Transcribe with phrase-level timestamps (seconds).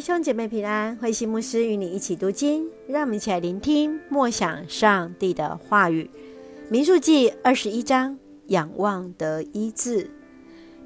[0.00, 6.10] 弟兄姐妹平安，慧馨牧师与你一起读经，让我们一起来聆听默想上帝的话语。
[6.70, 10.10] 民数记二十一章，仰望得医治。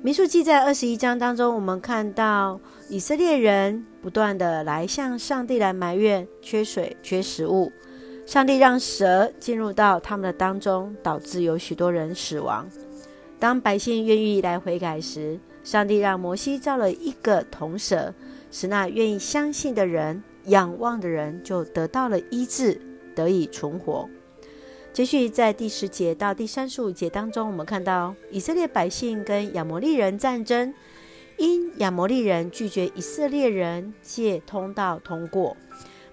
[0.02, 7.70] 民数记在二十一章当中，我们看到以色列人不断的来向上帝来埋怨缺水、缺食物，
[8.26, 12.68] 上帝让蛇进入到他们的当中，导致有许多人死亡。
[13.38, 18.12] 当百姓愿意来悔改时，上帝让摩西造了一个铜蛇。
[18.54, 22.80] 使那愿意相信的人、仰望的人，就得到了医治，
[23.12, 24.08] 得以存活。
[24.92, 30.72] 接续在第十节到第三十五节当中，我们看到以色列百姓跟亚摩利人战争，
[31.36, 35.56] 因亚摩利人拒绝以色列人借通道通过，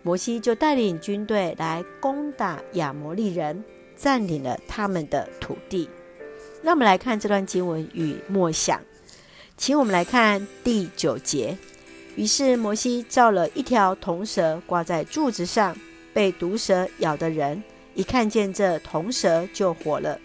[0.01, 3.63] 摩西就带领军队来攻打亚摩利人，
[3.95, 5.87] 占领了他们的土地。
[6.63, 8.81] 那我们来看这段经文与默想，
[9.57, 11.55] 请我们来看第九节。
[12.15, 15.75] 于是摩西造了一条铜蛇，挂在柱子上。
[16.13, 17.63] 被毒蛇咬的人
[17.95, 20.19] 一看见这铜蛇就活了。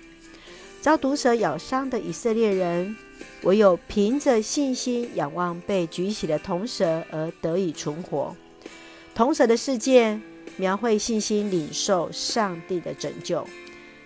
[0.80, 2.96] 遭毒蛇咬伤的以色列人，
[3.42, 8.34] 唯有凭着信心仰望被举起的铜蛇而得以存活。
[9.14, 10.20] 铜蛇的事件
[10.56, 13.46] 描绘信心领受上帝的拯救。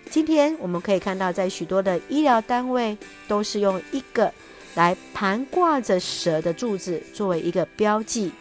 [0.07, 2.95] 今天我们可以看到，在许多的医疗单位
[3.27, 4.31] 都是用一个。
[4.75, 8.31] 来盘挂着蛇的柱子作为一个标记，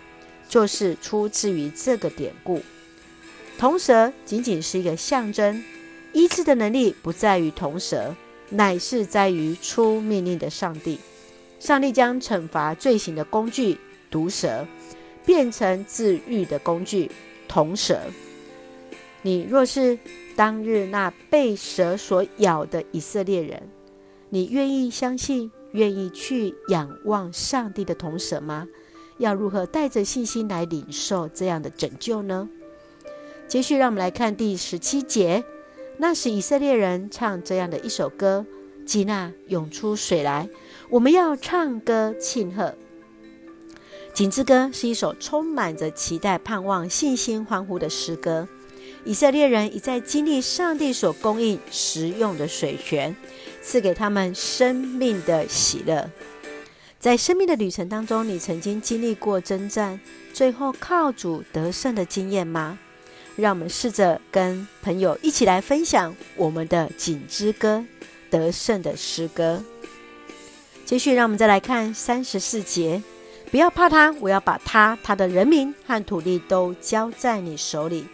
[0.49, 2.63] 就是出自于这个典故。
[3.59, 5.63] 铜蛇仅仅是一个象征，
[6.13, 8.15] 医治的能力不在于铜蛇，
[8.49, 10.99] 乃是在于出命令的上帝。
[11.59, 13.77] 上帝将惩罚罪行的工具
[14.11, 14.67] 毒蛇，
[15.27, 17.11] 变成治愈的工具
[17.47, 18.01] 铜蛇。
[19.23, 19.99] 你若是
[20.35, 23.69] 当日那被蛇所咬的以色列人，
[24.31, 25.53] 你愿意相信？
[25.73, 28.67] 愿意去仰望上帝的铜蛇吗？
[29.19, 32.49] 要如何带着信心来领受这样的拯救呢？
[33.47, 35.45] 接续，让我们来看第十七节。
[35.99, 38.47] 那时以色列人唱这样的一首歌：
[38.87, 40.49] 基纳涌出水来，
[40.89, 42.75] 我们要唱歌庆贺。
[44.15, 48.49] 井之歌是一首充满着期待、盼望、信心、欢呼的诗歌。
[49.05, 53.17] 以色列人一再经历上帝所供应食用的水泉，
[53.63, 56.11] 赐给他们生命的喜乐。
[56.99, 59.99] 在生命的旅程当中，你曾经经历过征战，
[60.35, 62.79] 最后靠主得胜的经验吗？
[63.37, 67.83] 让我们试着跟朋友一起来分享我们的井之歌
[68.29, 69.65] 得胜的诗歌。
[70.85, 73.03] 接续，让我们再来看三十四节：
[73.51, 78.05] 不要怕他，我要把他、他的人民和土地都交在你手里。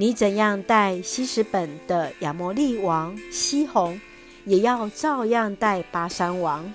[0.00, 4.00] 你怎样待希实本的亚摩利王西宏，
[4.44, 6.72] 也要照样待巴珊王。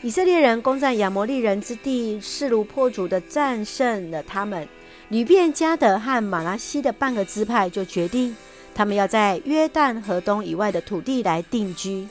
[0.00, 4.68] 以色列人攻占亚摩利人之地，势如破竹的战胜了他们。
[5.08, 8.36] 流便、迦得和玛拉西的半个支派就决定，
[8.76, 12.06] 他们要在约旦河东以外的土地来定居。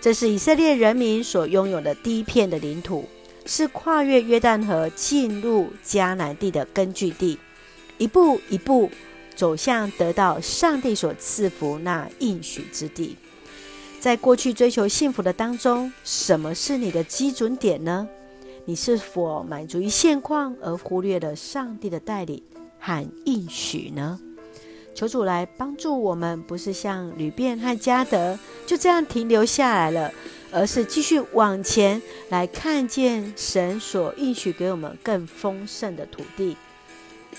[0.00, 3.06] 这是以色列人民所拥有的第一片的领土，
[3.44, 7.38] 是跨越约旦河进入迦南地的根据地。
[7.98, 8.90] 一步一步。
[9.40, 13.16] 走向得到上帝所赐福那应许之地，
[13.98, 18.06] 在过去追求幸福的当中，什么是你的基准点呢？
[18.66, 22.42] 你是否满足于现况而忽略了上帝的带领
[22.78, 24.20] 和应许呢？
[24.94, 30.12] 求主来帮助我们，不是像吕便和加得就这样停留下来了，
[30.52, 36.58] 而是继续往前来看见神所应许给我们更丰盛的土地。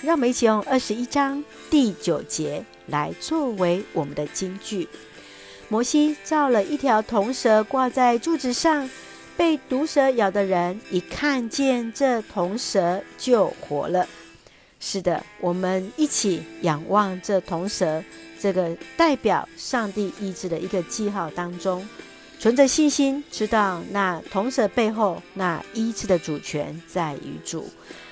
[0.02, 4.88] 让我们一起用二十一章第九节来作为我们的金句。
[5.68, 8.90] 摩西造了一条铜蛇挂在柱子上，
[9.38, 14.08] 被毒蛇咬的人一看见这铜蛇就活了。
[14.80, 18.04] 是的，我们一起仰望这铜蛇，
[18.40, 21.88] 这个代表上帝意志的一个记号当中，
[22.40, 27.70] 存着信心，知道那铜蛇背后那医治的主权在于主。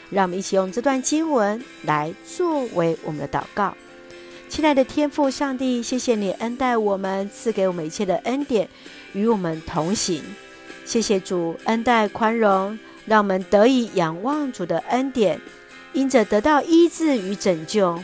[0.09, 3.75] 让我们一起用这段经文来作为我们的祷告。
[4.47, 8.67] 亲爱的天父上帝，谢谢你恩待我们，赐给我们一切的恩典，
[9.13, 10.23] 与我们同行。
[10.85, 15.39] 谢谢主恩待宽容，让我们得以仰望主的恩典，
[15.93, 18.01] 因着得到医治与拯救。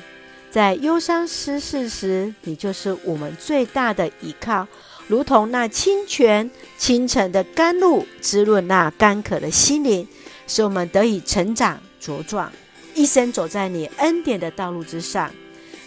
[0.52, 4.68] 在忧伤失势时，你就是我们最大的依靠，
[5.08, 10.08] 如同那清泉清晨的甘露，滋润那干渴的心灵，
[10.46, 11.82] 使我们得以成长。
[12.06, 12.52] 茁壮，
[12.94, 15.32] 一生走在你恩典的道路之上，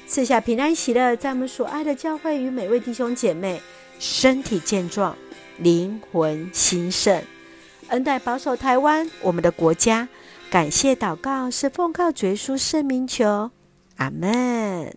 [0.07, 3.63] 赐下平安喜乐，在我们所爱的教会与每位弟兄姐妹
[4.01, 5.17] 身体健壮，
[5.59, 7.23] 灵魂兴盛，
[7.89, 10.09] 恩待保守台湾我们的国家，
[10.51, 13.53] 感谢祷告是奉靠主耶稣圣名求，
[13.97, 14.97] 阿门。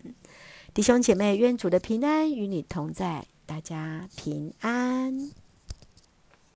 [0.74, 5.41] 弟兄姐妹，愿主的平安与你同在，大家平安。